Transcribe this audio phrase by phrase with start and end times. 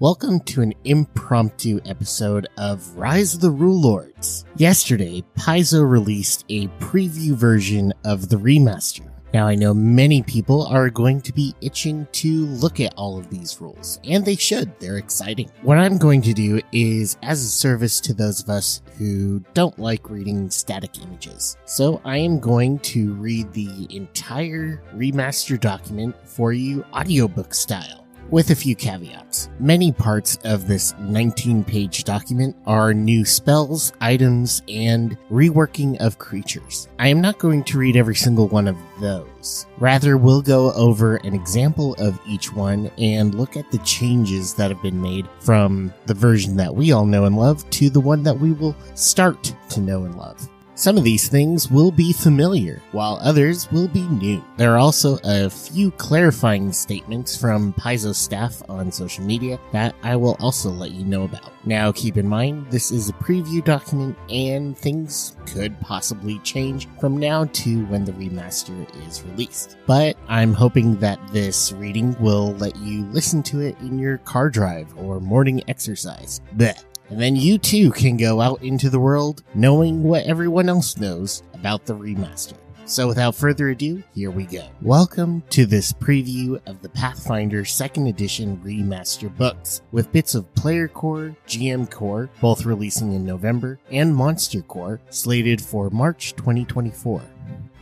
[0.00, 4.46] Welcome to an impromptu episode of Rise of the Rule Lords.
[4.56, 9.06] Yesterday, Paizo released a preview version of the remaster.
[9.34, 13.28] Now, I know many people are going to be itching to look at all of
[13.28, 14.72] these rules, and they should.
[14.80, 15.50] They're exciting.
[15.60, 19.78] What I'm going to do is as a service to those of us who don't
[19.78, 21.58] like reading static images.
[21.66, 28.50] So, I am going to read the entire remaster document for you audiobook style with
[28.50, 29.48] a few caveats.
[29.58, 36.88] Many parts of this 19 page document are new spells, items, and reworking of creatures.
[36.98, 39.66] I am not going to read every single one of those.
[39.78, 44.70] Rather, we'll go over an example of each one and look at the changes that
[44.70, 48.22] have been made from the version that we all know and love to the one
[48.22, 50.49] that we will start to know and love.
[50.80, 54.42] Some of these things will be familiar, while others will be new.
[54.56, 60.16] There are also a few clarifying statements from Paizo staff on social media that I
[60.16, 61.52] will also let you know about.
[61.66, 67.18] Now, keep in mind, this is a preview document and things could possibly change from
[67.18, 69.76] now to when the remaster is released.
[69.86, 74.48] But I'm hoping that this reading will let you listen to it in your car
[74.48, 76.40] drive or morning exercise.
[76.56, 76.84] Blech.
[77.10, 81.42] And then you too can go out into the world knowing what everyone else knows
[81.54, 82.54] about the remaster.
[82.84, 84.68] So without further ado, here we go.
[84.80, 90.86] Welcome to this preview of the Pathfinder 2nd Edition Remaster books, with bits of Player
[90.86, 97.22] Core, GM Core, both releasing in November, and Monster Core, slated for March 2024.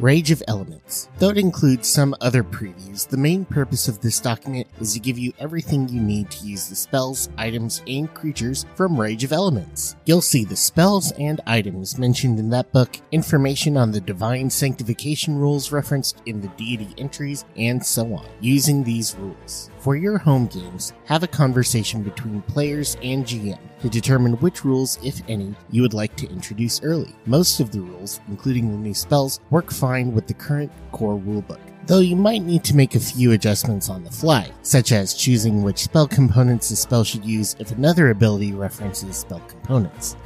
[0.00, 1.08] Rage of Elements.
[1.18, 5.18] Though it includes some other previews, the main purpose of this document is to give
[5.18, 9.96] you everything you need to use the spells, items, and creatures from Rage of Elements.
[10.04, 15.36] You'll see the spells and items mentioned in that book, information on the divine sanctification
[15.36, 19.69] rules referenced in the deity entries, and so on, using these rules.
[19.88, 24.99] For your home games, have a conversation between players and GM to determine which rules,
[25.03, 27.16] if any, you would like to introduce early.
[27.25, 31.60] Most of the rules, including the new spells, work fine with the current core rulebook.
[31.87, 35.62] Though you might need to make a few adjustments on the fly, such as choosing
[35.62, 40.19] which spell components the spell should use if another ability references spell components.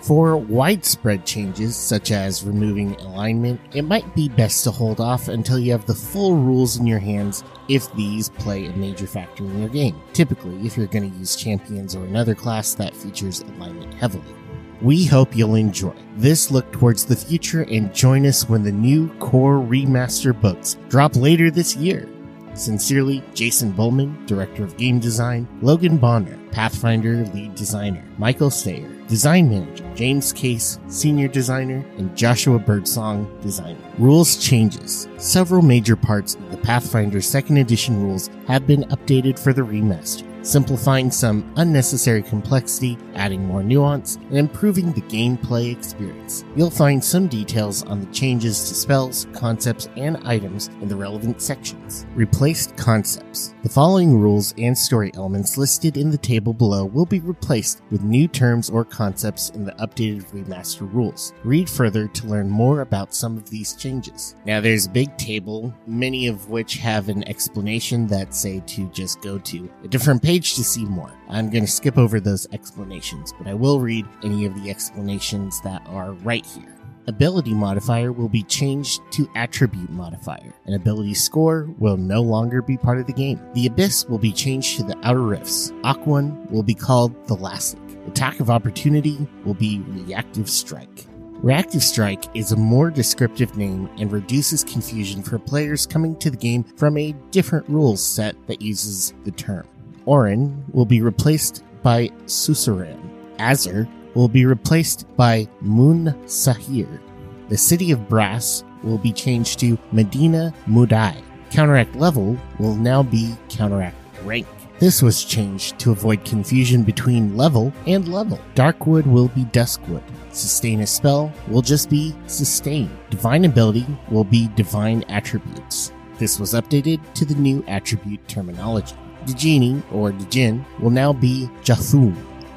[0.00, 5.58] For widespread changes, such as removing alignment, it might be best to hold off until
[5.58, 9.60] you have the full rules in your hands if these play a major factor in
[9.60, 10.00] your game.
[10.12, 14.34] Typically, if you're going to use champions or another class that features alignment heavily.
[14.80, 19.08] We hope you'll enjoy this look towards the future and join us when the new
[19.14, 22.08] core remaster books drop later this year.
[22.54, 29.50] Sincerely, Jason Bulmahn, Director of Game Design, Logan Bonner, Pathfinder Lead Designer, Michael Sayre, Design
[29.50, 33.78] Manager, James Case, Senior Designer, and Joshua Birdsong, Designer.
[33.98, 35.08] Rules changes.
[35.18, 40.33] Several major parts of the Pathfinder 2nd Edition rules have been updated for the remaster
[40.44, 46.44] simplifying some unnecessary complexity, adding more nuance, and improving the gameplay experience.
[46.54, 51.40] You'll find some details on the changes to spells, concepts, and items in the relevant
[51.40, 52.06] sections.
[52.14, 53.54] Replaced concepts.
[53.62, 58.02] The following rules and story elements listed in the table below will be replaced with
[58.02, 61.32] new terms or concepts in the updated remaster rules.
[61.42, 64.36] Read further to learn more about some of these changes.
[64.44, 69.22] Now there's a big table, many of which have an explanation that say to just
[69.22, 71.12] go to a different page page to see more.
[71.28, 75.60] I'm going to skip over those explanations, but I will read any of the explanations
[75.60, 76.74] that are right here.
[77.06, 80.52] Ability modifier will be changed to attribute modifier.
[80.66, 83.38] An ability score will no longer be part of the game.
[83.52, 85.70] The Abyss will be changed to the Outer Rifts.
[85.84, 87.78] Aquan will be called Thalassic.
[88.08, 91.06] Attack of Opportunity will be Reactive Strike.
[91.44, 96.36] Reactive Strike is a more descriptive name and reduces confusion for players coming to the
[96.36, 99.68] game from a different rules set that uses the term.
[100.06, 102.98] Auran will be replaced by Sussuran.
[103.38, 107.00] Azer will be replaced by Mun Sahir.
[107.48, 111.22] The city of Brass will be changed to Medina Mudai.
[111.50, 114.46] Counteract level will now be counteract rank.
[114.80, 118.40] This was changed to avoid confusion between level and level.
[118.54, 120.02] Darkwood will be Duskwood.
[120.32, 122.90] Sustain a spell will just be sustain.
[123.08, 125.92] Divine ability will be divine attributes.
[126.18, 128.96] This was updated to the new attribute terminology.
[129.32, 132.14] Djinni, or the Djinn, will now be Jaathoom.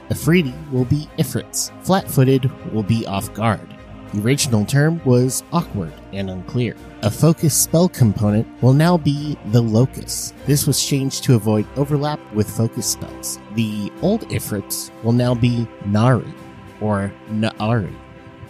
[0.09, 1.71] Efreeti will be Ifrits.
[1.83, 3.75] Flat footed will be off guard.
[4.13, 6.75] The original term was awkward and unclear.
[7.01, 10.33] A focus spell component will now be the Locus.
[10.45, 13.37] This was changed to avoid overlap with focus spells.
[13.55, 16.33] The old Ifrits will now be Nari
[16.79, 17.93] or Naari.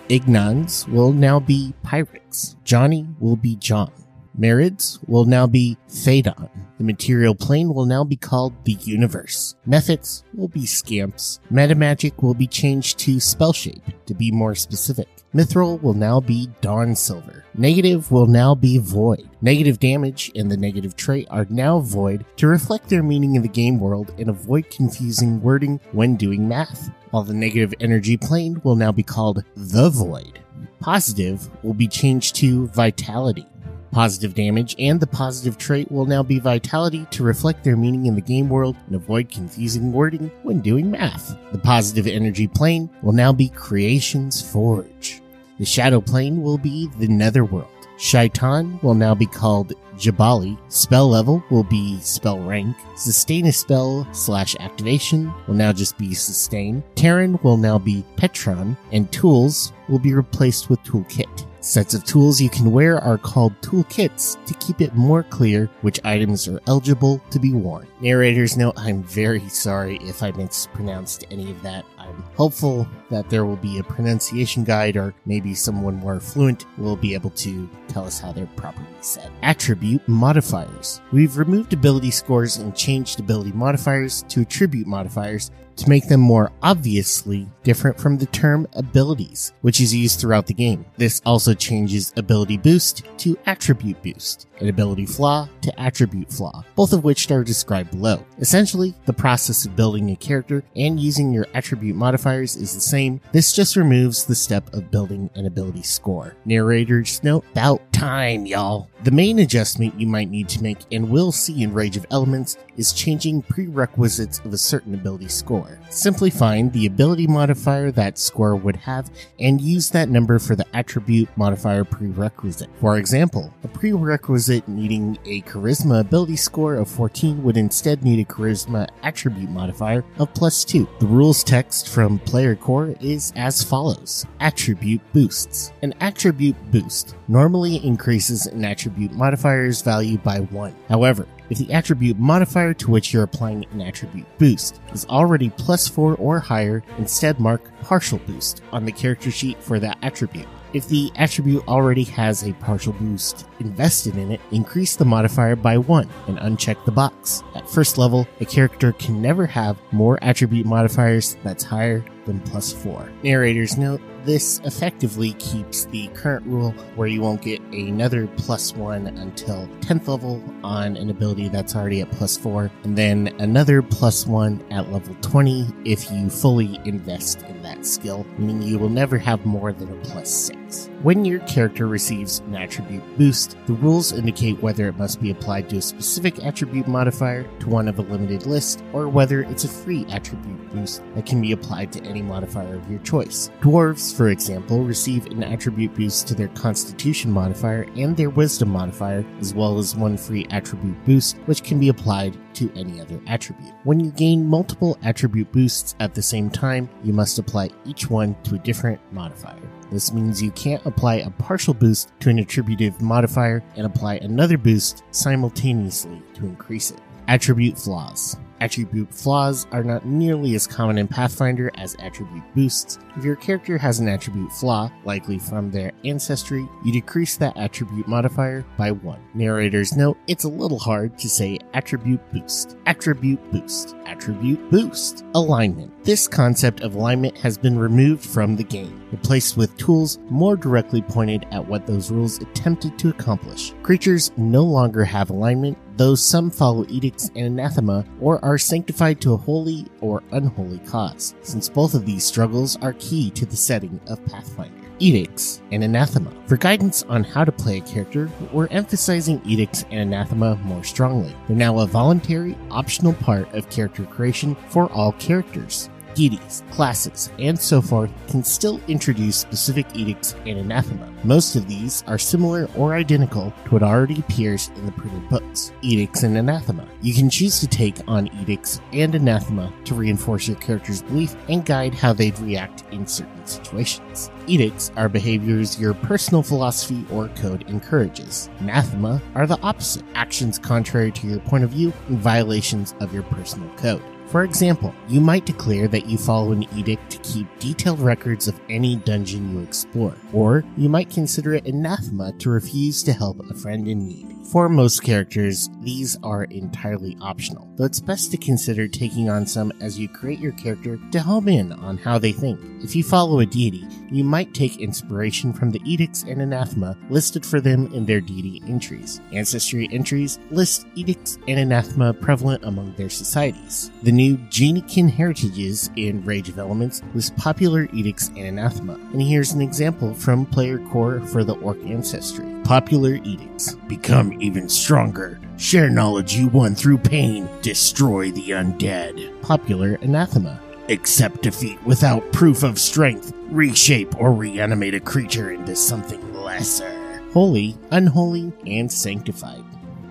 [0.09, 2.55] Ignans will now be Pyrex.
[2.63, 3.91] Janni will be Jann.
[4.39, 6.49] Marids will now be Faydhaan.
[6.77, 9.55] The material plane will now be called the universe.
[9.67, 11.39] Mephits will be scamps.
[11.51, 15.07] Metamagic will be changed to spell shape to be more specific.
[15.33, 17.45] Mithril will now be Dawn Silver.
[17.55, 19.27] Negative will now be Void.
[19.41, 23.47] Negative damage and the negative trait are now void to reflect their meaning in the
[23.47, 26.91] game world and avoid confusing wording when doing math.
[27.09, 30.39] While the negative energy plane will now be called the Void.
[30.79, 33.47] Positive will be changed to Vitality.
[33.91, 38.15] Positive damage and the positive trait will now be Vitality to reflect their meaning in
[38.15, 41.35] the game world and avoid confusing wording when doing math.
[41.51, 45.21] The positive energy plane will now be Creation's Forge.
[45.57, 47.67] The shadow plane will be the Netherworld.
[47.97, 50.57] Shaitan will now be called Jabali.
[50.71, 52.77] Spell level will be spell rank.
[52.95, 56.83] Sustain a spell slash activation will now just be sustain.
[56.93, 58.77] Terran will now be Petran.
[58.91, 61.46] And tools will be replaced with toolkit.
[61.67, 65.99] Sets of tools you can wear are called toolkits to keep it more clear which
[66.05, 67.85] items are eligible to be worn.
[67.99, 71.83] Narrator's note, I'm very sorry if I mispronounced any of that.
[72.07, 76.95] I'm hopeful that there will be a pronunciation guide or maybe someone more fluent will
[76.95, 79.31] be able to tell us how they're properly said.
[79.43, 81.01] Attribute modifiers.
[81.11, 86.51] We've removed ability scores and changed ability modifiers to attribute modifiers to make them more
[86.63, 90.85] obviously different from the term abilities, which is used throughout the game.
[90.97, 96.93] This also changes ability boost to attribute boost, and ability flaw to attribute flaw, both
[96.93, 98.25] of which are described below.
[98.39, 103.19] Essentially, the process of building a character and using your attribute modifiers is the same.
[103.31, 106.35] This just removes the step of building an ability score.
[106.45, 108.89] Narrator's note, about time, y'all.
[109.03, 112.57] The main adjustment you might need to make and will see in Rage of Elements
[112.77, 115.79] is changing prerequisites of a certain ability score.
[115.89, 119.09] Simply find the ability modifier that score would have
[119.39, 122.69] and use that number for the attribute modifier prerequisite.
[122.79, 128.31] For example, a prerequisite needing a charisma ability score of 14 would instead need a
[128.31, 130.87] charisma attribute modifier of plus 2.
[130.99, 134.25] The rules text from player core is as follows.
[134.39, 135.71] Attribute boosts.
[135.81, 140.75] An attribute boost normally increases an attribute modifier's value by 1.
[140.89, 145.87] However, if the attribute modifier to which you're applying an attribute boost is already plus
[145.87, 150.47] 4 or higher, instead mark partial boost on the character sheet for that attribute.
[150.73, 155.77] If the attribute already has a partial boost invested in it, increase the modifier by
[155.77, 157.41] 1 and uncheck the box.
[157.55, 162.73] At first level, a character can never have more attribute modifiers that's higher than plus
[162.73, 163.09] 4.
[163.23, 169.07] Narrator's note this effectively keeps the current rule where you won't get another plus 1
[169.07, 174.27] until 10th level on an ability that's already at plus 4, and then another plus
[174.27, 179.17] 1 at level 20 if you fully invest in that skill, meaning you will never
[179.17, 180.89] have more than a plus 6.
[181.03, 185.69] When your character receives an attribute boost, the rules indicate whether it must be applied
[185.69, 189.67] to a specific attribute modifier to one of a limited list, or whether it's a
[189.67, 193.51] free attribute boost that can be applied to any modifier of your choice.
[193.61, 199.23] Dwarves, for example, receive an attribute boost to their Constitution modifier and their Wisdom modifier,
[199.39, 203.73] as well as one free attribute boost, which can be applied to any other attribute.
[203.83, 208.35] When you gain multiple attribute boosts at the same time, you must apply each one
[208.43, 209.61] to a different modifier.
[209.91, 214.57] This means you can't apply a partial boost to an attributive modifier and apply another
[214.57, 216.99] boost simultaneously to increase it.
[217.29, 218.37] Attribute flaws.
[218.61, 222.97] Attribute flaws are not nearly as common in Pathfinder as attribute boosts.
[223.17, 228.07] If your character has an attribute flaw, likely from their ancestry, you decrease that attribute
[228.07, 229.19] modifier by 1.
[229.33, 232.77] Narrator's note, it's a little hard to say attribute boost.
[232.85, 233.95] Attribute boost.
[234.05, 235.25] Attribute boost.
[235.35, 235.91] Alignment.
[236.05, 241.01] This concept of alignment has been removed from the game, replaced with tools more directly
[241.01, 243.73] pointed at what those rules attempted to accomplish.
[243.83, 249.33] Creatures no longer have alignment, though some follow edicts and anathema or are sanctified to
[249.33, 253.99] a holy or unholy cause, since both of these struggles are key to the setting
[254.07, 254.73] of Pathfinder.
[254.99, 256.31] Edicts and Anathema.
[256.47, 261.35] For guidance on how to play a character, we're emphasizing Edicts and Anathema more strongly.
[261.47, 267.59] They're now a voluntary, optional part of character creation for all characters deities, classes, and
[267.59, 271.07] so forth can still introduce specific edicts and anathema.
[271.23, 275.71] Most of these are similar or identical to what already appears in the printed books.
[275.83, 276.87] Edicts and anathema.
[277.03, 281.63] You can choose to take on edicts and anathema to reinforce your character's belief and
[281.63, 284.31] guide how they'd react in certain situations.
[284.47, 288.49] Edicts are behaviors your personal philosophy or code encourages.
[288.59, 293.23] Anathema are the opposite actions contrary to your point of view and violations of your
[293.23, 294.01] personal code.
[294.27, 298.59] For example, you might declare that you follow an edict to keep detailed records of
[298.69, 303.53] any dungeon you explore, or you might consider it anathema to refuse to help a
[303.53, 304.27] friend in need.
[304.51, 309.73] For most characters, these are entirely optional, though it's best to consider taking on some
[309.81, 312.57] as you create your character to home in on how they think.
[312.81, 317.45] If you follow a deity, you might take inspiration from the edicts and anathema listed
[317.45, 319.19] for them in their deity entries.
[319.33, 323.91] Ancestry entries list edicts and anathema prevalent among their societies.
[324.03, 329.51] The new Geniekin heritages in Rage of Elements list popular edicts and anathema, and here's
[329.53, 332.45] an example from player core for the Orc ancestry.
[332.63, 333.75] Popular edicts.
[333.87, 335.39] Become even stronger.
[335.57, 337.47] Share knowledge you won through pain.
[337.61, 339.39] Destroy the undead.
[339.41, 340.59] Popular anathema.
[340.89, 343.33] Accept defeat without proof of strength.
[343.49, 347.21] Reshape or reanimate a creature into something lesser.
[347.33, 349.63] Holy, unholy, and sanctified.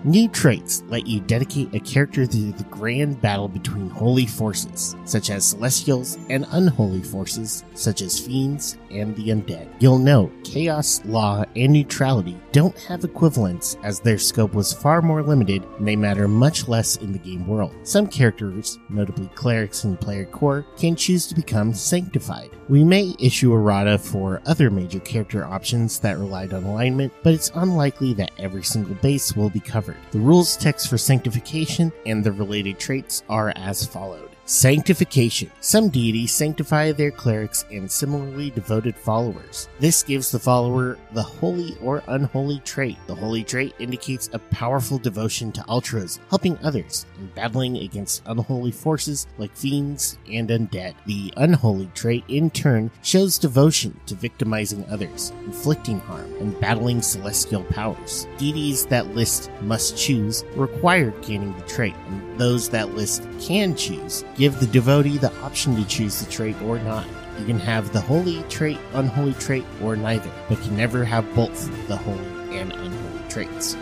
[0.07, 5.29] New traits let you dedicate a character to the grand battle between holy forces, such
[5.29, 9.67] as celestials, and unholy forces, such as fiends and the undead.
[9.79, 15.21] You'll note chaos, law, and neutrality don't have equivalents, as their scope was far more
[15.21, 17.75] limited and they matter much less in the game world.
[17.83, 22.51] Some characters, notably clerics and player core, can choose to become sanctified.
[22.69, 27.51] We may issue errata for other major character options that relied on alignment, but it's
[27.55, 29.96] unlikely that every single base will be covered.
[30.11, 34.36] The rules text for sanctification and the related traits are as followed.
[34.49, 35.51] Sanctification.
[35.59, 39.67] Some deities sanctify their clerics and similarly devoted followers.
[39.81, 42.95] This gives the follower the holy or unholy trait.
[43.07, 48.71] The holy trait indicates a powerful devotion to ultras, helping others, and battling against unholy
[48.71, 50.95] forces like fiends and undead.
[51.05, 57.65] The unholy trait, in turn, shows devotion to victimizing others, inflicting harm, and battling celestial
[57.65, 58.25] powers.
[58.37, 64.23] Deities that list must choose require gaining the trait, and those that list can choose
[64.37, 67.05] give the devotee the option to choose the trait or not.
[67.39, 71.87] You can have the holy trait, unholy trait, or neither, but can never have both
[71.87, 73.75] the holy and unholy traits.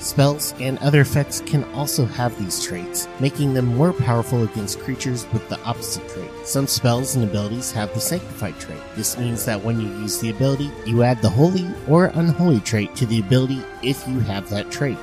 [0.00, 5.26] Spells and other effects can also have these traits, making them more powerful against creatures
[5.30, 6.30] with the opposite trait.
[6.44, 8.80] Some spells and abilities have the Sanctified trait.
[8.96, 12.94] This means that when you use the ability, you add the holy or unholy trait
[12.96, 14.96] to the ability if you have that trait.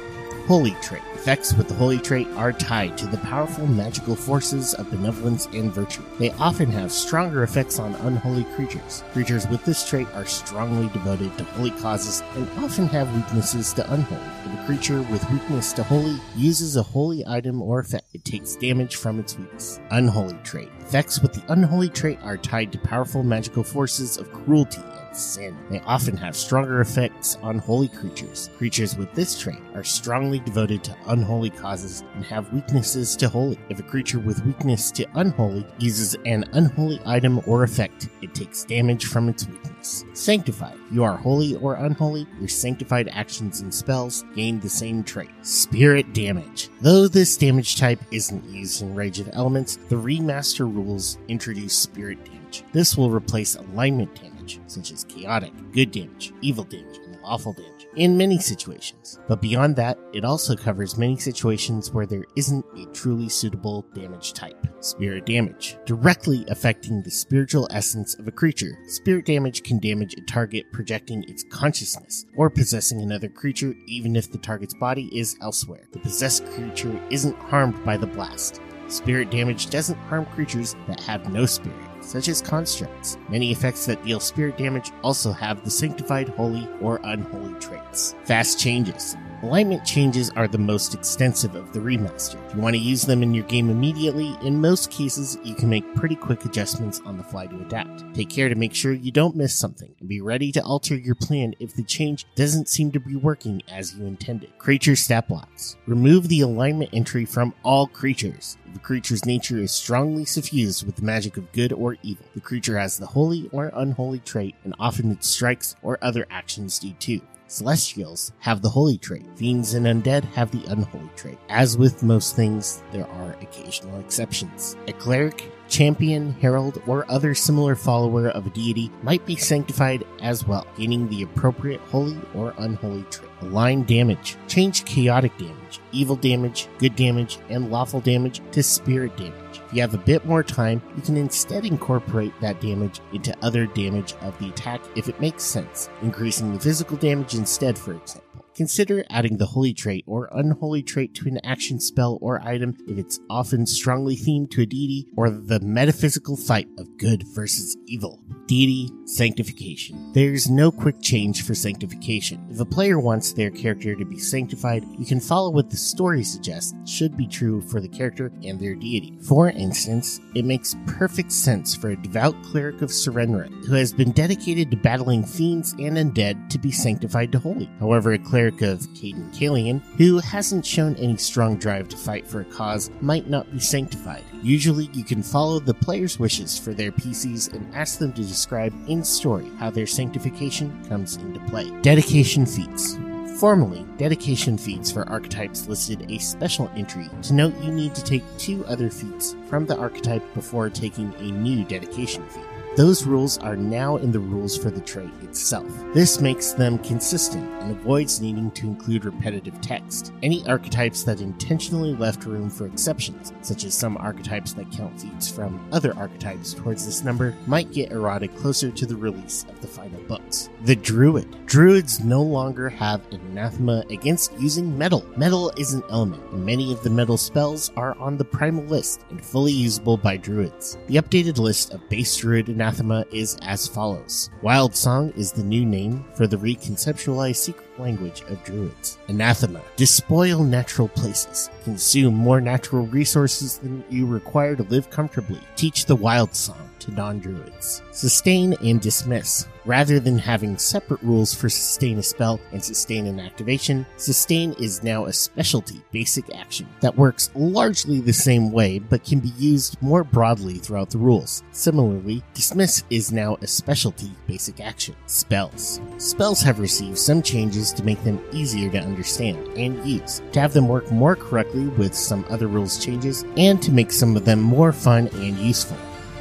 [0.48, 1.04] Holy trait.
[1.28, 5.74] Effects with the holy trait are tied to the powerful magical forces of benevolence and
[5.74, 6.02] virtue.
[6.20, 9.04] They often have stronger effects on unholy creatures.
[9.12, 13.94] Creatures with this trait are strongly devoted to holy causes and often have weaknesses to
[13.94, 14.22] unholy.
[14.46, 18.56] If a creature with weakness to holy uses a holy item or effect, it takes
[18.56, 19.82] damage from its weakness.
[19.92, 20.70] Unholy trait.
[20.80, 25.58] Effects with the unholy trait are tied to powerful magical forces of cruelty and sin.
[25.70, 28.50] They often have stronger effects on holy creatures.
[28.58, 33.58] Creatures with this trait are strongly devoted to unholy causes and have weaknesses to holy.
[33.70, 38.64] If a creature with weakness to unholy uses an unholy item or effect, it takes
[38.64, 40.06] damage from its weakness.
[40.14, 40.78] Sanctified.
[40.92, 45.30] You are holy or unholy, your sanctified actions and spells gain the same trait.
[45.42, 46.70] Spirit damage.
[46.82, 52.24] Though this damage type isn't used in Rage of Elements, the remaster rules introduce spirit
[52.26, 52.64] damage.
[52.74, 57.77] This will replace alignment damage, such as chaotic, good damage, evil damage, and lawful damage
[57.98, 59.20] in many situations.
[59.27, 64.34] But beyond that, it also covers many situations where there isn't a truly suitable damage
[64.34, 64.56] type.
[64.80, 65.77] Spirit damage.
[65.86, 68.77] Directly affecting the spiritual essence of a creature.
[68.88, 74.32] Spirit damage can damage a target projecting its consciousness or possessing another creature even if
[74.32, 75.88] the target's body is elsewhere.
[75.92, 78.62] The possessed creature isn't harmed by the blast.
[78.88, 83.18] Spirit damage doesn't harm creatures that have no spirit such as constructs.
[83.30, 88.16] Many effects that deal spirit damage also have the sanctified, holy, or unholy traits.
[88.24, 89.16] Fast changes.
[89.44, 92.44] Alignment changes are the most extensive of the remaster.
[92.48, 95.70] If you want to use them in your game immediately, in most cases, you can
[95.70, 98.16] make pretty quick adjustments on the fly to adapt.
[98.16, 101.14] Take care to make sure you don't miss something, and be ready to alter your
[101.14, 104.58] plan if the change doesn't seem to be working as you intended.
[104.58, 105.78] Creature stat blocks.
[105.86, 108.58] Remove the alignment entry from all creatures.
[108.68, 112.42] If a creature's nature is strongly suffused with the magic of good or evil, the
[112.42, 116.92] creature has the holy or unholy trait, and often its strikes or other actions do
[116.94, 117.22] too.
[117.48, 119.25] Celestials have the holy trait.
[119.38, 121.38] Fiends and undead have the unholy trait.
[121.48, 124.75] As with most things, there are occasional exceptions.
[124.88, 130.48] A cleric, champion, herald, or other similar follower of a deity might be sanctified as
[130.48, 133.30] well, gaining the appropriate holy or unholy trait.
[133.42, 134.36] Align damage.
[134.48, 139.34] Change chaotic damage, evil damage, good damage, and lawful damage to spirit damage.
[139.68, 143.68] If you have a bit more time, you can instead incorporate that damage into other
[143.68, 148.27] damage of the attack if it makes sense, increasing the physical damage instead, for example.
[148.58, 152.98] Consider adding the holy trait or unholy trait to an action spell or item if
[152.98, 158.20] it's often strongly themed to a deity or the metaphysical fight of good versus evil.
[158.48, 160.12] Deity Sanctification.
[160.14, 162.46] There's no quick change for sanctification.
[162.50, 166.24] If a player wants their character to be sanctified, you can follow what the story
[166.24, 169.18] suggests should be true for the character and their deity.
[169.22, 174.12] For instance, it makes perfect sense for a devout cleric of Sarenrae who has been
[174.12, 177.70] dedicated to battling fiends and undead to be sanctified to holy.
[177.80, 182.42] However, a cleric of Cayden Cailean who hasn't shown any strong drive to fight for
[182.42, 184.24] a cause might not be sanctified.
[184.42, 188.74] Usually, you can follow the player's wishes for their PCs and ask them to describe
[188.88, 191.70] in story how their sanctification comes into play.
[191.82, 192.98] Dedication feats.
[193.39, 198.24] Formally, dedication feats for archetypes listed a special entry to note you need to take
[198.39, 202.57] two other feats from the archetype before taking a new dedication feat.
[202.78, 205.66] Those rules are now in the rules for the trait itself.
[205.96, 210.14] This makes them consistent and avoids needing to include repetitive text.
[210.22, 215.28] Any archetypes that intentionally left room for exceptions, such as some archetypes that count feats
[215.28, 219.68] from other archetypes towards this number, might get eroded closer to the release of the
[219.68, 220.52] final books.
[220.62, 221.48] The Druid.
[221.48, 225.04] Druids no longer have an anathema against using metal.
[225.18, 229.02] Metal is an element, and many of the metal spells are on the primal list
[229.10, 230.78] and fully usable by druids.
[230.86, 232.67] The updated list of base druid anathema
[233.12, 234.30] is as follows.
[234.42, 238.98] Wild Song is the new name for the reconceptualized secret language of druids.
[239.08, 239.62] Anathema.
[239.76, 241.50] Despoil natural places.
[241.64, 245.40] Consume more natural resources than you require to live comfortably.
[245.56, 247.82] Teach the Wild Song to non-druids.
[247.91, 249.48] Sustain and dismiss.
[249.65, 254.82] Rather than having separate rules for sustain a spell and sustain an activation, sustain is
[254.82, 259.75] now a specialty basic action that works largely the same way but can be used
[259.82, 261.44] more broadly throughout the rules.
[261.51, 264.96] Similarly, dismiss is now a specialty basic action.
[265.06, 265.82] Spells.
[265.98, 270.53] Spells have received some changes to make them easier to understand and use, to have
[270.53, 274.41] them work more correctly with some other rules changes, and to make some of them
[274.41, 275.77] more fun and useful.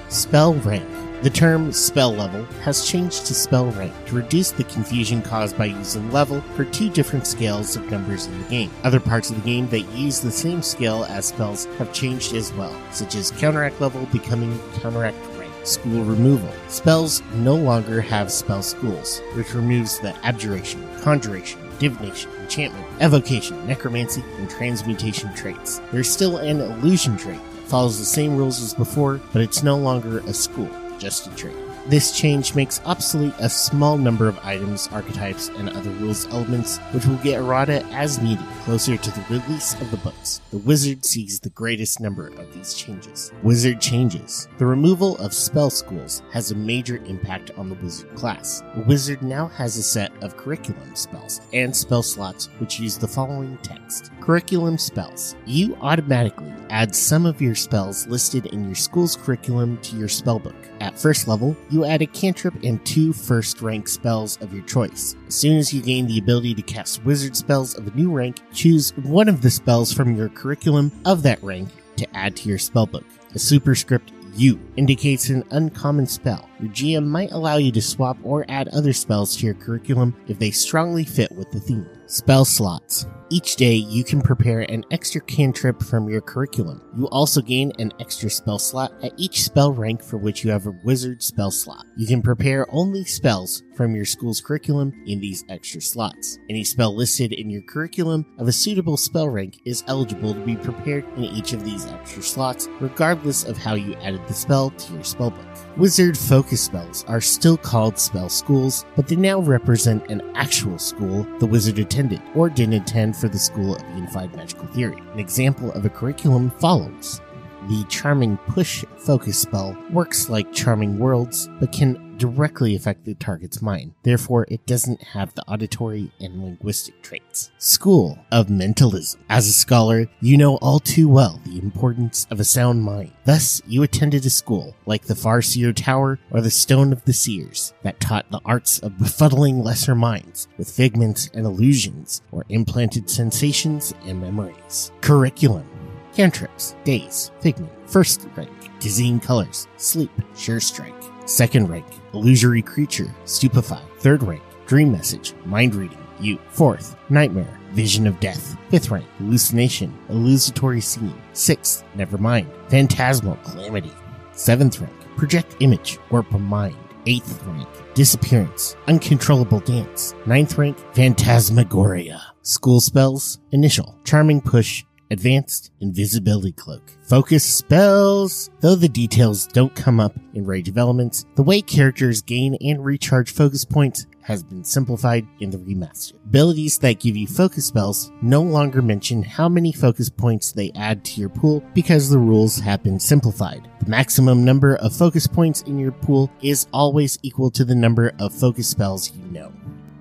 [0.08, 0.84] Spell rank.
[1.22, 5.64] The term spell level has changed to spell rank to reduce the confusion caused by
[5.64, 8.70] using level for two different scales of numbers in the game.
[8.84, 12.52] Other parts of the game that use the same scale as spells have changed as
[12.52, 15.52] well, such as counteract level becoming counteract rank.
[15.64, 16.52] School removal.
[16.68, 24.22] Spells no longer have spell schools, which removes the abjuration, conjuration, divination, enchantment, evocation, necromancy,
[24.38, 25.80] and transmutation traits.
[25.90, 30.20] There's still an illusion trait follows the same rules as before, but it's no longer
[30.20, 31.56] a school, just a trade.
[31.88, 37.06] This change makes obsolete a small number of items, archetypes, and other rules elements, which
[37.06, 40.40] will get errata as needed closer to the release of the books.
[40.50, 43.32] The wizard sees the greatest number of these changes.
[43.44, 44.48] Wizard changes.
[44.58, 48.64] The removal of spell schools has a major impact on the wizard class.
[48.74, 53.06] A wizard now has a set of curriculum spells and spell slots which use the
[53.06, 54.10] following text.
[54.26, 55.36] Curriculum spells.
[55.46, 60.56] You automatically add some of your spells listed in your school's curriculum to your spellbook.
[60.80, 65.14] At first level, you add a cantrip and two first rank spells of your choice.
[65.28, 68.40] As soon as you gain the ability to cast wizard spells of a new rank,
[68.52, 72.58] choose one of the spells from your curriculum of that rank to add to your
[72.58, 73.04] spellbook.
[73.36, 76.50] A superscript U indicates an uncommon spell.
[76.58, 80.38] Your GM might allow you to swap or add other spells to your curriculum if
[80.38, 81.86] they strongly fit with the theme.
[82.06, 83.06] Spell slots.
[83.28, 86.80] Each day, you can prepare an extra cantrip from your curriculum.
[86.96, 90.66] You also gain an extra spell slot at each spell rank for which you have
[90.66, 91.84] a wizard spell slot.
[91.96, 96.38] You can prepare only spells from your school's curriculum in these extra slots.
[96.48, 100.56] Any spell listed in your curriculum of a suitable spell rank is eligible to be
[100.56, 104.92] prepared in each of these extra slots, regardless of how you added the spell to
[104.92, 105.65] your spellbook.
[105.76, 111.24] Wizard focus spells are still called spell schools, but they now represent an actual school
[111.38, 114.98] the wizard attended or didn't attend for the School of Unified Magical Theory.
[115.12, 117.20] An example of a curriculum follows.
[117.68, 123.60] The Charming Push focus spell works like Charming Words, but can directly affect the target's
[123.60, 123.92] mind.
[124.04, 127.50] Therefore, it doesn't have the auditory and linguistic traits.
[127.58, 129.20] School of Mentalism.
[129.28, 133.10] As a scholar, you know all too well the importance of a sound mind.
[133.24, 137.74] Thus, you attended a school like the Farseer Tower or the Stone of the Seers
[137.82, 143.92] that taught the arts of befuddling lesser minds with figments and illusions or implanted sensations
[144.04, 144.92] and memories.
[145.00, 145.68] Curriculum.
[146.16, 148.48] Cantrips, daze, figment, first rank,
[148.80, 150.94] dizzying colors, sleep, sure strike.
[151.26, 153.82] Second rank, illusory creature, stupefy.
[153.98, 156.38] Third rank, dream message, mind reading, you.
[156.48, 158.56] Fourth, nightmare, vision of death.
[158.70, 161.20] Fifth rank, hallucination, illusory scene.
[161.34, 163.92] Sixth, never mind, phantasmal calamity.
[164.32, 166.76] Seventh rank, project image, warp of mind.
[167.04, 170.14] Eighth rank, disappearance, uncontrollable dance.
[170.24, 172.22] Ninth rank, phantasmagoria.
[172.40, 176.92] School spells, initial, charming push, advanced, invisibility cloak.
[177.02, 178.50] Focus spells!
[178.60, 182.84] Though the details don't come up in Rage of Elements, the way characters gain and
[182.84, 186.14] recharge focus points has been simplified in the remaster.
[186.24, 191.04] Abilities that give you focus spells no longer mention how many focus points they add
[191.04, 193.68] to your pool because the rules have been simplified.
[193.80, 198.12] The maximum number of focus points in your pool is always equal to the number
[198.18, 199.52] of focus spells you know.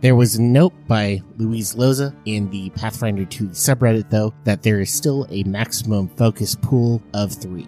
[0.06, 4.80] There was a note by Luis Loza in the Pathfinder 2 subreddit, though, that there
[4.80, 7.66] is still a maximum focus pool of three.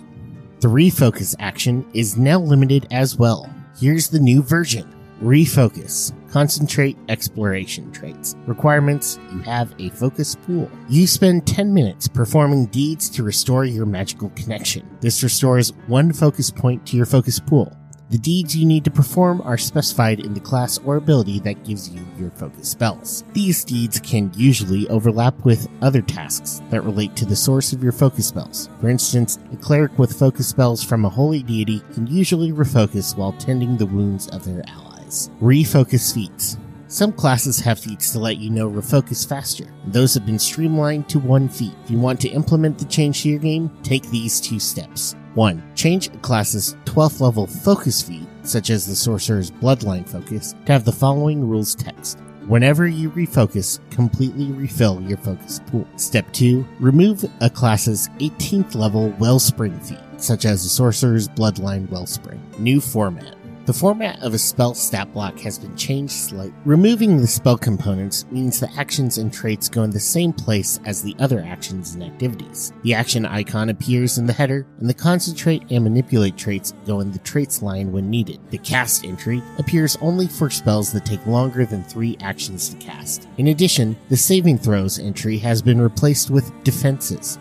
[0.59, 3.49] The refocus action is now limited as well.
[3.79, 4.87] Here's the new version.
[5.19, 6.13] Refocus.
[6.29, 8.35] Concentrate exploration traits.
[8.45, 10.69] Requirements You have a focus pool.
[10.89, 14.87] You spend 10 minutes performing deeds to restore your magical connection.
[15.01, 17.75] This restores one focus point to your focus pool.
[18.09, 21.89] The deeds you need to perform are specified in the class or ability that gives
[21.89, 23.25] you your focus spells.
[23.33, 27.91] These deeds can usually overlap with other tasks that relate to the source of your
[27.91, 28.69] focus spells.
[28.79, 33.33] For instance, a cleric with focus spells from a holy deity can usually refocus while
[33.33, 35.29] tending the wounds of their allies.
[35.41, 36.57] Refocus feats.
[36.89, 41.19] Some classes have feats to let you know refocus faster, those have been streamlined to
[41.19, 41.73] one feat.
[41.83, 45.13] If you want to implement the change to your game, take these two steps.
[45.33, 45.61] 1.
[45.75, 50.85] Change a class's 12th level focus feat, such as the Sorcerer's Bloodline focus, to have
[50.85, 52.19] the following rules text.
[52.47, 55.85] Whenever you refocus, completely refill your focus pool.
[55.97, 56.65] Step 2.
[56.79, 62.41] Remove a class's 18th level Wellspring feat, such as the Sorcerer's Bloodline Wellspring.
[62.57, 63.36] New format.
[63.67, 66.53] The format of a spell stat block has been changed slightly.
[66.63, 71.03] Removing the spell components means the actions and traits go in the same place as
[71.03, 72.71] the other actions and activities.
[72.83, 77.11] The action icon appears in the header, and the concentrate and manipulate traits go in
[77.11, 78.39] the traits line when needed.
[78.51, 83.27] The cast entry appears only for spells that take longer than three actions to cast.
[83.37, 87.37] In addition, the saving throws entry has been replaced with defenses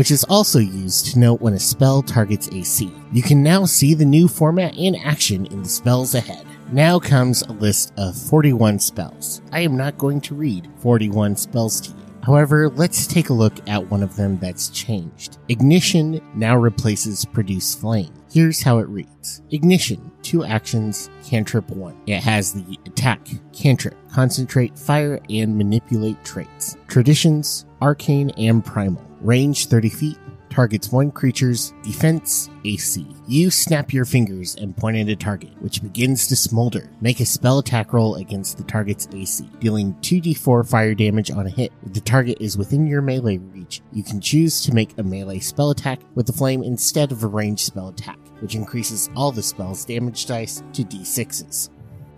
[0.00, 2.90] which is also used to note when a spell targets AC.
[3.12, 6.46] You can now see the new format in action in the spells ahead.
[6.72, 9.42] Now comes a list of 41 spells.
[9.52, 11.96] I am not going to read 41 spells to you.
[12.22, 15.36] However, let's take a look at one of them that's changed.
[15.50, 18.14] Ignition now replaces Produce Flame.
[18.32, 19.42] Here's how it reads.
[19.50, 22.00] Ignition, two actions, cantrip one.
[22.06, 26.78] It has the attack, cantrip, concentrate, fire, and manipulate traits.
[26.88, 29.09] Traditions, arcane, and primal.
[29.20, 30.18] Range 30 feet.
[30.48, 33.06] Targets one creature's defense AC.
[33.28, 36.90] You snap your fingers and point at a target, which begins to smolder.
[37.00, 41.50] Make a spell attack roll against the target's AC, dealing 2d4 fire damage on a
[41.50, 41.70] hit.
[41.86, 45.38] If the target is within your melee reach, you can choose to make a melee
[45.38, 49.42] spell attack with the flame instead of a ranged spell attack, which increases all the
[49.42, 51.68] spell's damage dice to d6s.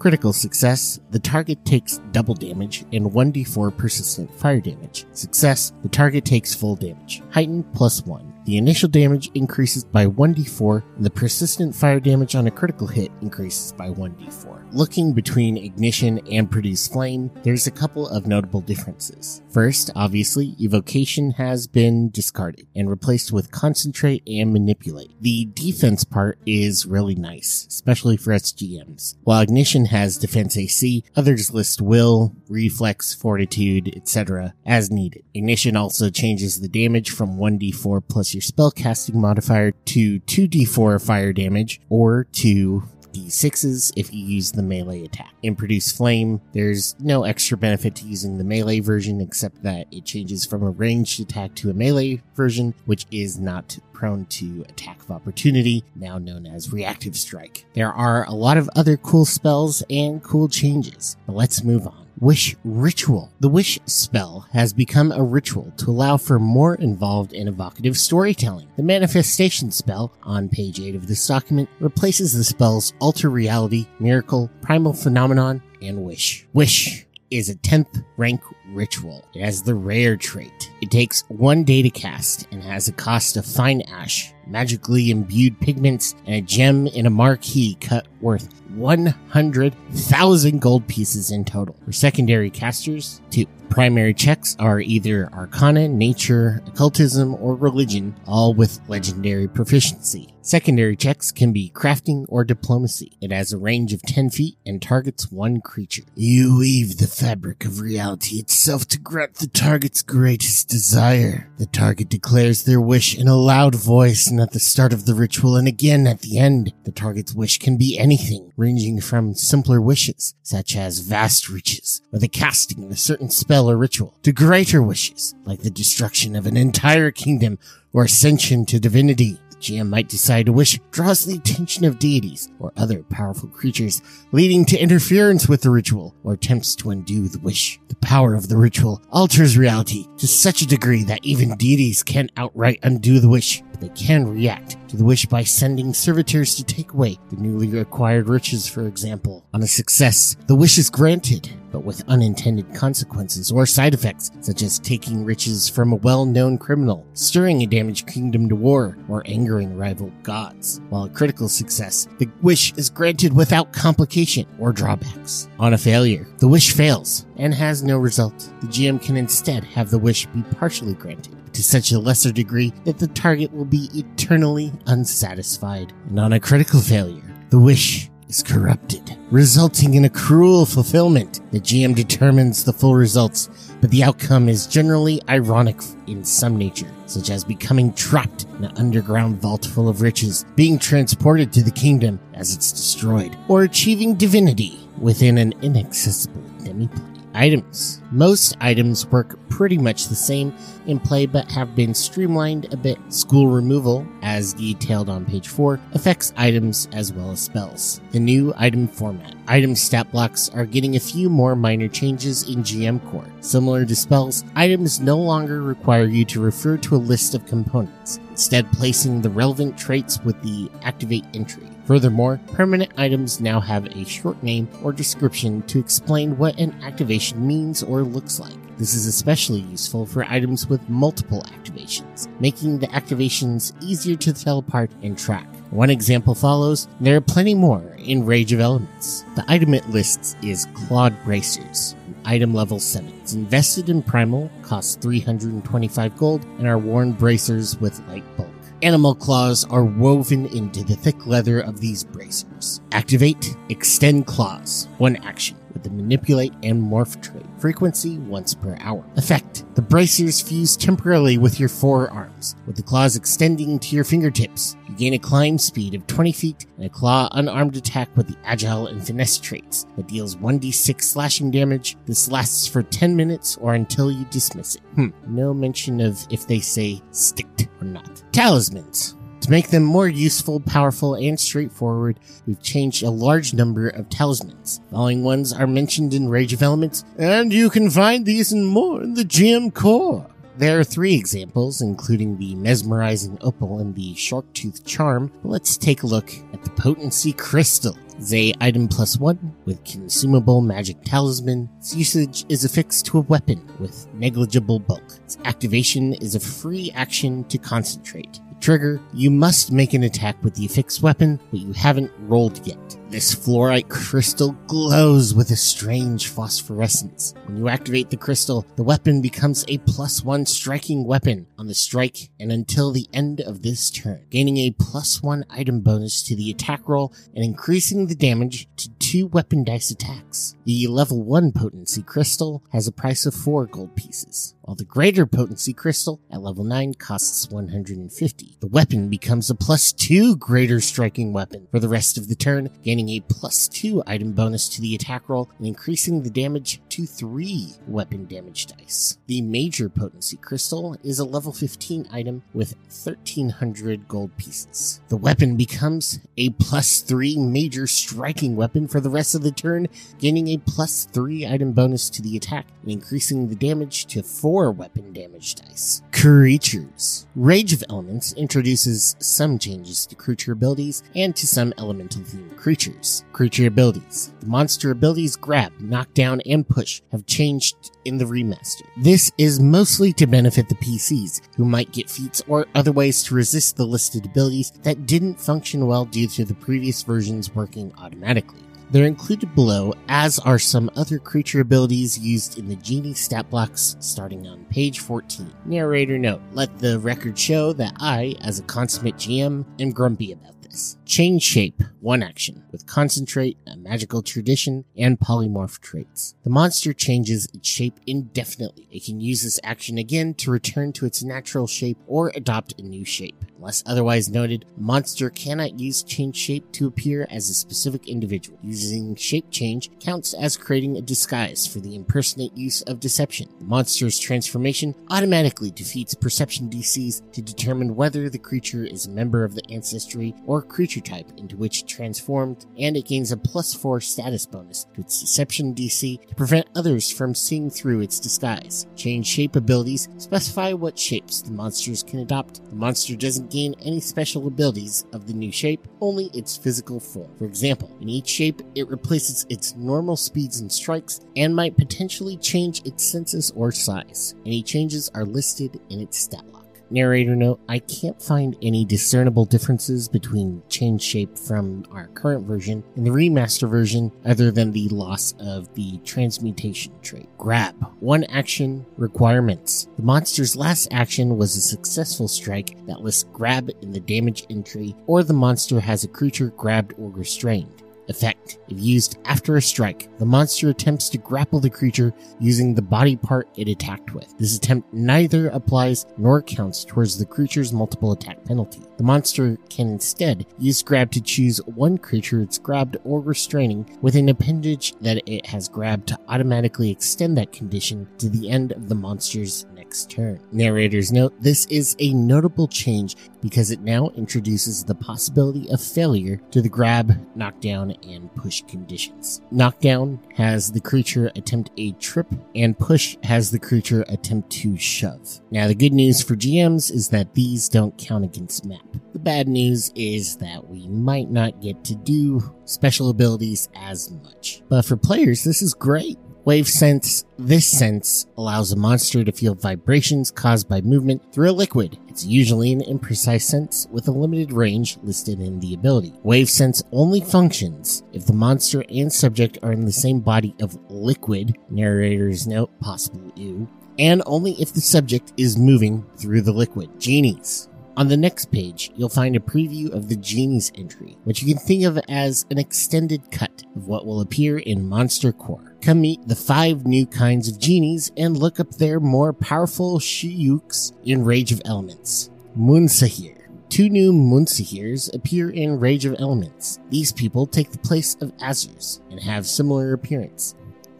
[0.02, 5.06] Critical success, the target takes double damage and 1d4 persistent fire damage.
[5.12, 7.22] Success, the target takes full damage.
[7.30, 8.31] Heightened plus 1.
[8.44, 13.12] The initial damage increases by 1d4, and the persistent fire damage on a critical hit
[13.20, 14.66] increases by 1d4.
[14.72, 19.42] Looking between Ignition and Produce Flame, there's a couple of notable differences.
[19.50, 25.12] First, obviously, Evocation has been discarded and replaced with Concentrate and Manipulate.
[25.20, 29.16] The defense part is really nice, especially for SGMs.
[29.22, 34.54] While Ignition has Defense AC, others list Will, Reflex, Fortitude, etc.
[34.66, 35.22] as needed.
[35.34, 41.80] Ignition also changes the damage from 1d4 plus your spellcasting modifier to 2d4 fire damage
[41.88, 45.32] or to d6s if you use the melee attack.
[45.42, 50.04] In Produce Flame, there's no extra benefit to using the melee version except that it
[50.04, 55.00] changes from a ranged attack to a melee version, which is not prone to attack
[55.02, 57.66] of opportunity, now known as reactive strike.
[57.74, 62.01] There are a lot of other cool spells and cool changes, but let's move on.
[62.20, 63.32] Wish Ritual.
[63.40, 68.68] The Wish spell has become a ritual to allow for more involved and evocative storytelling.
[68.76, 74.50] The Manifestation spell, on page 8 of this document, replaces the spells Alter Reality, Miracle,
[74.60, 76.46] Primal Phenomenon, and Wish.
[76.52, 79.24] Wish is a 10th rank ritual.
[79.34, 80.70] It has the rare trait.
[80.82, 85.58] It takes one day to cast and has a cost of fine ash, magically imbued
[85.60, 91.74] pigments, and a gem in a marquee cut worth 100,000 gold pieces in total.
[91.84, 93.46] For secondary casters, two.
[93.72, 100.28] Primary checks are either Arcana, Nature, Occultism, or Religion, all with legendary proficiency.
[100.44, 103.16] Secondary checks can be Crafting or Diplomacy.
[103.20, 106.02] It has a range of 10 feet and targets one creature.
[106.16, 111.48] You weave the fabric of reality itself to grant the target's greatest desire.
[111.58, 115.14] The target declares their wish in a loud voice and at the start of the
[115.14, 116.74] ritual and again at the end.
[116.84, 122.18] The target's wish can be anything, ranging from simpler wishes, such as vast reaches, or
[122.18, 126.34] the casting of a certain spell spell or ritual to greater wishes, like the destruction
[126.34, 127.58] of an entire kingdom
[127.92, 129.38] or ascension to divinity.
[129.50, 134.02] The GM might decide a wish draws the attention of deities or other powerful creatures,
[134.32, 137.78] leading to interference with the ritual or attempts to undo the wish.
[137.86, 142.32] The power of the ritual alters reality to such a degree that even deities can't
[142.36, 146.92] outright undo the wish, they can react to the wish by sending servitors to take
[146.92, 149.44] away the newly acquired riches, for example.
[149.52, 154.62] On a success, the wish is granted, but with unintended consequences or side effects, such
[154.62, 159.76] as taking riches from a well-known criminal, stirring a damaged kingdom to war, or angering
[159.76, 160.80] rival gods.
[160.90, 165.48] While a critical success, the wish is granted without complication or drawbacks.
[165.58, 168.38] On a failure, the wish fails and has no result.
[168.60, 172.72] The GM can instead have the wish be partially granted to such a lesser degree
[172.84, 175.92] that the target will be eternally unsatisfied.
[176.08, 181.40] And on a critical failure, the wish is corrupted, resulting in a cruel fulfillment.
[181.52, 186.90] The GM determines the full results, but the outcome is generally ironic in some nature,
[187.06, 191.70] such as becoming trapped in an underground vault full of riches, being transported to the
[191.70, 197.11] kingdom as it's destroyed, or achieving divinity within an inaccessible demiplane.
[197.34, 198.02] Items.
[198.10, 200.54] Most items work pretty much the same
[200.86, 202.98] in play but have been streamlined a bit.
[203.08, 208.00] School removal, as detailed on page 4, affects items as well as spells.
[208.10, 209.34] The new item format.
[209.48, 213.26] Item stat blocks are getting a few more minor changes in GM Core.
[213.40, 218.20] Similar to spells, items no longer require you to refer to a list of components,
[218.30, 221.71] instead placing the relevant traits with the activate entry.
[221.84, 227.44] Furthermore, permanent items now have a short name or description to explain what an activation
[227.46, 228.54] means or looks like.
[228.78, 234.58] This is especially useful for items with multiple activations, making the activations easier to tell
[234.58, 235.46] apart and track.
[235.70, 239.24] One example follows, there are plenty more in Rage of Elements.
[239.36, 243.12] The item it lists is Clawed Bracers, item level 7.
[243.20, 248.51] It's invested in Primal, costs 325 gold, and are worn bracers with light bulk.
[248.82, 252.80] Animal claws are woven into the thick leather of these bracers.
[252.90, 254.88] Activate, extend claws.
[254.98, 257.46] One action with the manipulate and morph trait.
[257.58, 259.04] Frequency once per hour.
[259.16, 259.64] Effect.
[259.74, 264.76] The bracers fuse temporarily with your forearms, with the claws extending to your fingertips.
[264.88, 268.36] You gain a climb speed of 20 feet and a claw unarmed attack with the
[268.44, 271.96] agile and finesse traits that deals 1d6 slashing damage.
[272.06, 274.82] This lasts for 10 minutes or until you dismiss it.
[274.94, 275.08] Hmm.
[275.26, 278.22] No mention of if they say sticked or not.
[278.32, 279.16] Talismans.
[279.42, 284.78] To make them more useful, powerful, and straightforward, we've changed a large number of talismans.
[284.78, 288.68] The following ones are mentioned in Rage of Elements, and you can find these and
[288.68, 290.28] more in the GM Core.
[290.58, 295.32] There are three examples, including the mesmerizing opal and the shark-tooth charm.
[295.42, 297.98] Let's take a look at the potency crystal.
[298.18, 301.68] It's a item plus one with consumable magic talisman.
[301.78, 305.02] Its usage is affixed to a weapon with negligible bulk.
[305.24, 308.38] Its activation is a free action to concentrate.
[308.62, 312.96] Trigger, you must make an attack with the affixed weapon, but you haven't rolled yet.
[313.12, 317.34] This fluorite crystal glows with a strange phosphorescence.
[317.44, 321.74] When you activate the crystal, the weapon becomes a plus one striking weapon on the
[321.74, 326.34] strike and until the end of this turn, gaining a plus one item bonus to
[326.34, 330.56] the attack roll and increasing the damage to two weapon dice attacks.
[330.64, 335.26] The level 1 potency crystal has a price of 4 gold pieces, while the greater
[335.26, 338.56] potency crystal at level 9 costs 150.
[338.60, 342.70] The weapon becomes a plus 2 greater striking weapon for the rest of the turn,
[342.82, 347.06] gaining a plus 2 item bonus to the attack roll and increasing the damage to
[347.06, 349.18] 3 weapon damage dice.
[349.26, 355.00] The major potency crystal is a level 15 item with 1300 gold pieces.
[355.08, 359.88] The weapon becomes a plus 3 major striking weapon for the rest of the turn,
[360.18, 364.70] gaining a plus 3 item bonus to the attack and increasing the damage to 4
[364.72, 366.02] weapon damage dice.
[366.12, 367.26] Creatures.
[367.34, 372.91] Rage of Elements introduces some changes to creature abilities and to some elemental themed creatures.
[373.32, 374.32] Creature abilities.
[374.40, 378.82] The monster abilities grab, knock down, and push have changed in the remaster.
[378.96, 383.34] This is mostly to benefit the PCs, who might get feats or other ways to
[383.34, 388.60] resist the listed abilities that didn't function well due to the previous versions working automatically.
[388.92, 393.96] They're included below, as are some other creature abilities used in the Genie stat blocks
[394.00, 395.50] starting on page 14.
[395.64, 400.60] Narrator note, let the record show that I, as a consummate GM, am grumpy about
[400.60, 400.98] this.
[401.12, 406.34] Change shape, one action, with concentrate, a magical tradition, and polymorph traits.
[406.42, 408.88] The monster changes its shape indefinitely.
[408.90, 412.82] It can use this action again to return to its natural shape or adopt a
[412.82, 413.44] new shape.
[413.58, 418.58] Unless otherwise noted, monster cannot use change shape to appear as a specific individual.
[418.62, 423.50] Using shape change counts as creating a disguise for the impersonate use of deception.
[423.60, 429.44] The monster's transformation automatically defeats perception DCs to determine whether the creature is a member
[429.44, 433.74] of the ancestry or creature type into which it transformed, and it gains a plus
[433.74, 438.86] 4 status bonus to its deception DC to prevent others from seeing through its disguise.
[438.96, 442.68] Change shape abilities specify what shapes the monsters can adopt.
[442.70, 447.30] The monster doesn't gain any special abilities of the new shape, only its physical form.
[447.36, 452.36] For example, in each shape, it replaces its normal speeds and strikes and might potentially
[452.36, 454.34] change its senses or size.
[454.46, 456.61] Any changes are listed in its stat log.
[456.92, 462.84] Narrator note, I can't find any discernible differences between change shape from our current version
[462.96, 467.28] and the remaster version other than the loss of the transmutation trait.
[467.38, 467.74] Grab.
[468.00, 469.88] One action requirements.
[469.96, 474.94] The monster's last action was a successful strike that lists grab in the damage entry
[475.06, 477.81] or the monster has a creature grabbed or restrained.
[478.12, 478.58] Effect.
[478.68, 483.16] If used after a strike, the monster attempts to grapple the creature using the body
[483.16, 484.36] part it attacked with.
[484.36, 488.82] This attempt neither applies nor counts towards the creature's multiple attack penalty.
[489.02, 494.14] The monster can instead use grab to choose one creature it's grabbed or restraining with
[494.14, 498.88] an appendage that it has grabbed to automatically extend that condition to the end of
[498.88, 500.40] the monster's next turn.
[500.52, 506.40] Narrator's note this is a notable change because it now introduces the possibility of failure
[506.52, 509.40] to the grab, knockdown, and push conditions.
[509.50, 515.40] Knockdown has the creature attempt a trip, and push has the creature attempt to shove.
[515.50, 518.91] Now, the good news for GMs is that these don't count against map.
[519.12, 524.62] The bad news is that we might not get to do special abilities as much.
[524.68, 526.18] But for players, this is great.
[526.44, 527.24] Wave Sense.
[527.38, 531.98] This sense allows a monster to feel vibrations caused by movement through a liquid.
[532.08, 536.14] It's usually an imprecise sense with a limited range listed in the ability.
[536.24, 540.76] Wave Sense only functions if the monster and subject are in the same body of
[540.90, 546.98] liquid, narrator's note, possible ew, and only if the subject is moving through the liquid.
[546.98, 547.68] Genies.
[547.94, 551.62] On the next page, you'll find a preview of the Genie's entry, which you can
[551.62, 555.76] think of as an extended cut of what will appear in Monster Core.
[555.82, 560.92] Come meet the five new kinds of genies and look up their more powerful Shiyuks
[561.04, 562.30] in Rage of Elements.
[562.56, 563.36] Munsahir.
[563.68, 566.78] Two new Munsahirs appear in Rage of Elements.
[566.88, 570.54] These people take the place of Azers and have similar appearance.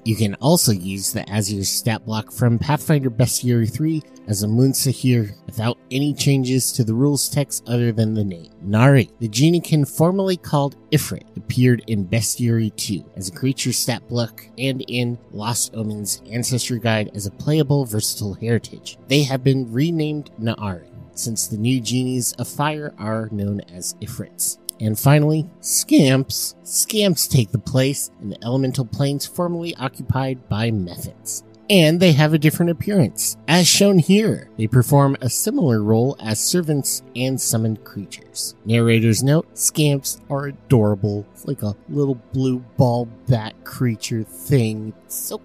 [0.05, 5.33] You can also use the Azer stat block from Pathfinder Bestiary 3 as a Munsahir
[5.47, 8.51] without any changes to the rules text other than the name.
[8.67, 14.45] Naari, the geniekin formerly called Ifrit, appeared in Bestiary 2 as a creature stat block
[14.59, 18.99] and in Lost Omens Ancestry Guide as a playable versatile heritage.
[19.07, 24.59] They have been renamed Naari since the new genies of fire are known as Ifrits.
[24.83, 26.57] And finally, Scamps.
[26.65, 31.45] Scamps take the place in the elemental planes formerly occupied by Mephits.
[31.73, 33.39] And they have a different appearance.
[33.49, 38.55] As shown here, they perform a similar role as servants and summoned creatures.
[38.67, 41.25] Narrator's note, Scamps are adorable.
[41.33, 44.93] It's like a little blue ball bat creature thing.
[45.07, 45.41] It's so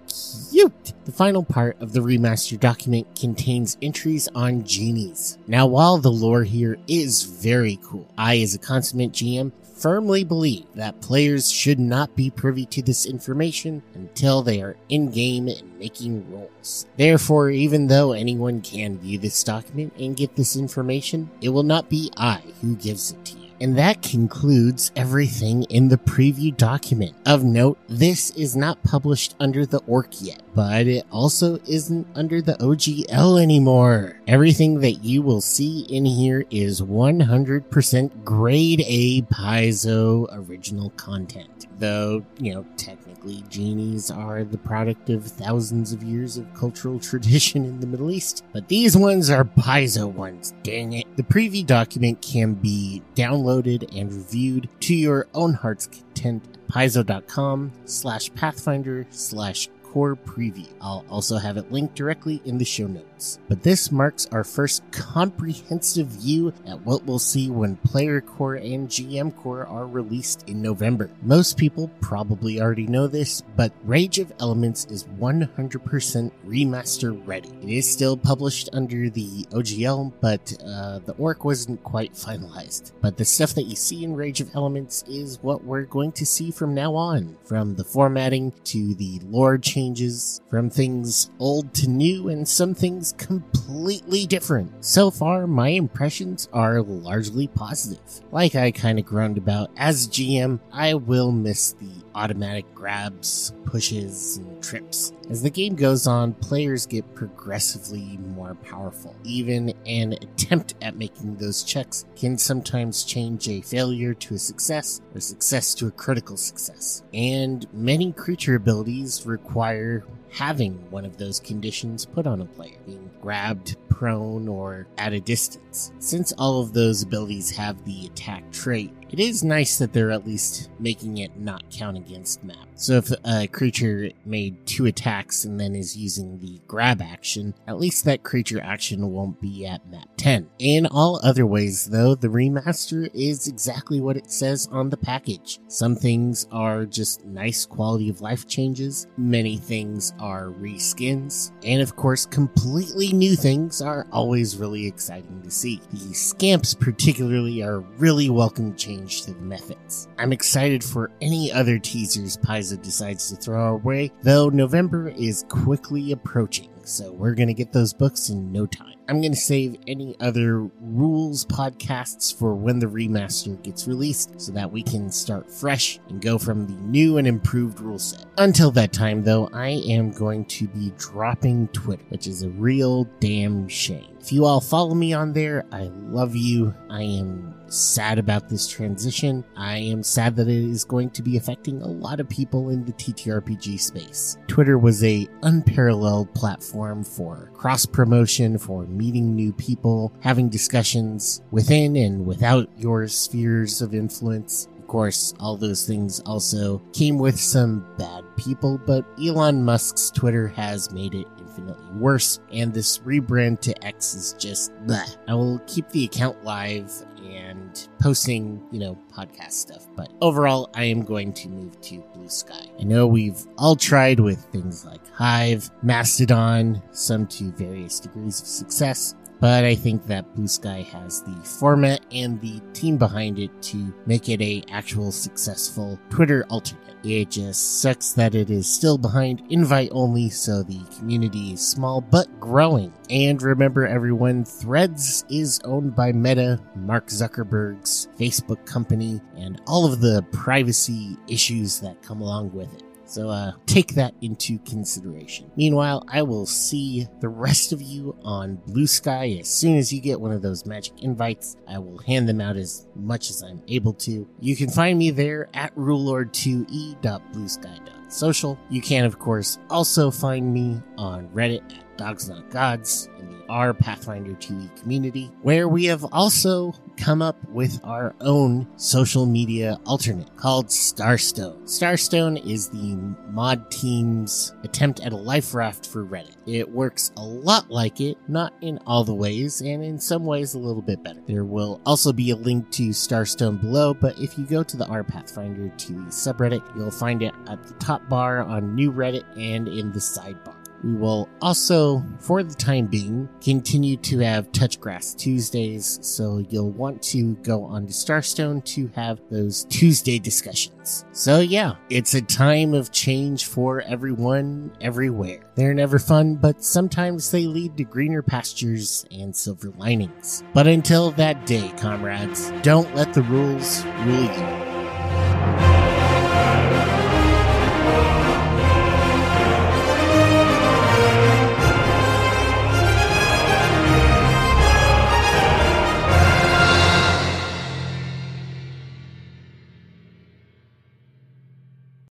[0.52, 0.92] cute.
[1.06, 5.38] The final part of the remaster document contains entries on genies.
[5.46, 10.66] Now, while the lore here is very cool, I, as a consummate GM, firmly believe
[10.74, 15.78] that players should not be privy to this information until they are in game and
[15.78, 16.86] making rolls.
[16.96, 21.88] Therefore, even though anyone can view this document and get this information, it will not
[21.88, 23.48] be I who gives it to you.
[23.60, 27.16] And that concludes everything in the preview document.
[27.26, 32.40] Of note, this is not published under the ORC yet, but it also isn't under
[32.40, 34.20] the OGL anymore.
[34.26, 41.66] Everything that you will see in here is 100% grade A Paizo original content.
[41.78, 47.64] Though, you know, technically genies are the product of thousands of years of cultural tradition
[47.64, 51.16] in the Middle East, but these ones are Paizo ones, dang it.
[51.16, 58.32] The preview document can be downloaded and reviewed to your own heart's content paizo.com slash
[58.34, 59.68] pathfinder slash
[59.98, 60.68] Preview.
[60.80, 63.38] I'll also have it linked directly in the show notes.
[63.48, 68.88] But this marks our first comprehensive view at what we'll see when Player Core and
[68.88, 71.10] GM Core are released in November.
[71.22, 77.50] Most people probably already know this, but Rage of Elements is 100% remaster ready.
[77.62, 82.92] It is still published under the OGL, but uh, the orc wasn't quite finalized.
[83.00, 86.26] But the stuff that you see in Rage of Elements is what we're going to
[86.26, 91.88] see from now on, from the formatting to the lore changes, from things old to
[91.88, 94.70] new, and some things completely different.
[94.84, 98.00] So far, my impressions are largely positive.
[98.30, 104.38] Like I kind of groaned about, as GM, I will miss the automatic grabs, pushes,
[104.38, 105.12] and trips.
[105.30, 109.14] As the game goes on, players get progressively more powerful.
[109.22, 115.00] Even an attempt at making those checks can sometimes change a failure to a success
[115.14, 117.04] or success to a critical success.
[117.14, 123.10] And many creature abilities require having one of those conditions put on a player, being
[123.22, 125.90] grabbed, prone, or at a distance.
[125.98, 130.26] Since all of those abilities have the attack trait, it is nice that they're at
[130.26, 132.68] least making it not count against map.
[132.74, 137.80] So if a creature made two attacks and then is using the grab action, at
[137.80, 140.48] least that creature action won't be at map 10.
[140.58, 145.58] In all other ways, though, the remaster is exactly what it says on the package.
[145.68, 151.96] Some things are just nice quality of life changes, many things are reskins, and of
[151.96, 155.80] course, completely new things are always really exciting to see.
[155.92, 160.08] The scamps, particularly, are really welcome change to the mephits.
[160.18, 165.44] I'm excited for any other teasers Paizo decides to throw our way, though November is
[165.48, 168.97] quickly approaching, so we're gonna get those books in no time.
[169.08, 174.52] I'm going to save any other rules podcasts for when the remaster gets released so
[174.52, 178.26] that we can start fresh and go from the new and improved rule set.
[178.36, 183.04] Until that time, though, I am going to be dropping Twitter, which is a real
[183.18, 184.18] damn shame.
[184.20, 186.74] If you all follow me on there, I love you.
[186.90, 189.44] I am sad about this transition.
[189.56, 192.84] I am sad that it is going to be affecting a lot of people in
[192.84, 194.36] the TTRPG space.
[194.46, 201.96] Twitter was a unparalleled platform for cross promotion, for meeting new people, having discussions within
[201.96, 204.68] and without your spheres of influence.
[204.76, 210.48] Of course, all those things also came with some bad people, but Elon Musk's Twitter
[210.48, 215.16] has made it infinitely worse, and this rebrand to X is just bleh.
[215.28, 216.90] I will keep the account live
[217.24, 219.86] and posting, you know, podcast stuff.
[219.96, 222.66] But overall, I am going to move to Blue Sky.
[222.78, 228.46] I know we've all tried with things like Hive, Mastodon, some to various degrees of
[228.46, 229.14] success.
[229.40, 233.94] But I think that Blue Sky has the format and the team behind it to
[234.06, 236.87] make it a actual successful Twitter alternate.
[237.04, 242.00] It just sucks that it is still behind invite only, so the community is small
[242.00, 242.92] but growing.
[243.08, 250.00] And remember everyone, Threads is owned by Meta, Mark Zuckerberg's Facebook company, and all of
[250.00, 252.87] the privacy issues that come along with it.
[253.08, 255.50] So uh, take that into consideration.
[255.56, 260.00] Meanwhile, I will see the rest of you on Blue Sky as soon as you
[260.00, 261.56] get one of those magic invites.
[261.66, 264.28] I will hand them out as much as I'm able to.
[264.40, 268.58] You can find me there at rulelord2e.bluesky.social.
[268.68, 271.62] You can, of course, also find me on Reddit
[271.98, 277.36] Dogs Not Gods in the R Pathfinder 2e community, where we have also come up
[277.50, 281.62] with our own social media alternate called Starstone.
[281.64, 282.96] Starstone is the
[283.30, 286.36] mod team's attempt at a life raft for Reddit.
[286.46, 290.54] It works a lot like it, not in all the ways, and in some ways
[290.54, 291.20] a little bit better.
[291.26, 294.86] There will also be a link to Starstone below, but if you go to the
[294.86, 299.66] R Pathfinder 2e subreddit, you'll find it at the top bar on New Reddit and
[299.66, 300.57] in the sidebar.
[300.84, 307.02] We will also, for the time being, continue to have Touchgrass Tuesdays, so you'll want
[307.04, 311.04] to go on to Starstone to have those Tuesday discussions.
[311.12, 315.40] So yeah, it's a time of change for everyone, everywhere.
[315.54, 320.44] They're never fun, but sometimes they lead to greener pastures and silver linings.
[320.54, 324.67] But until that day, comrades, don't let the rules rule you.